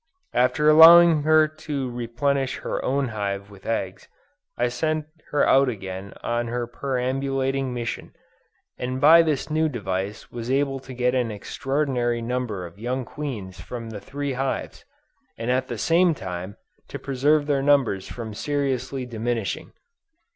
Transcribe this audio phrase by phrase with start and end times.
[0.33, 4.07] After allowing her to replenish her own hive with eggs,
[4.57, 8.15] I sent her out again on her perambulating mission,
[8.79, 13.61] and by this new device was able to get an extraordinary number of young queens
[13.61, 14.83] from the three hives,
[15.37, 16.57] and at the same time
[16.87, 19.71] to preserve their numbers from seriously diminishing.